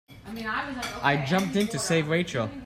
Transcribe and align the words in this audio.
I 1.03 1.23
jumped 1.27 1.55
in 1.55 1.67
to 1.67 1.77
save 1.77 2.07
Rachel. 2.07 2.49